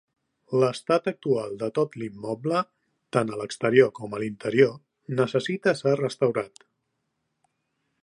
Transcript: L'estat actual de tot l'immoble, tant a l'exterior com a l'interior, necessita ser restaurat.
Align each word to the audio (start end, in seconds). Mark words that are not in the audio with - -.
L'estat 0.61 1.09
actual 1.11 1.53
de 1.63 1.69
tot 1.75 1.97
l'immoble, 2.03 2.63
tant 3.17 3.35
a 3.35 3.39
l'exterior 3.43 3.93
com 4.01 4.17
a 4.19 4.23
l'interior, 4.25 4.75
necessita 5.23 5.79
ser 5.83 5.97
restaurat. 6.05 6.69